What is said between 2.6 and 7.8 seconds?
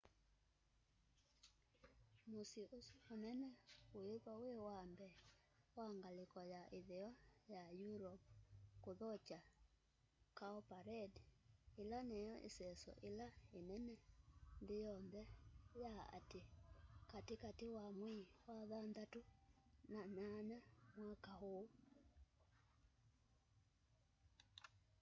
usu munene wiithwa wi wa mbee wa ngaliko ya itheo ya